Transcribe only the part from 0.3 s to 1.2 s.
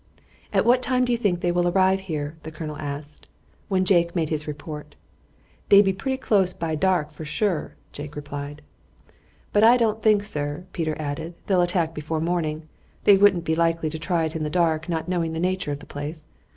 "At what time do you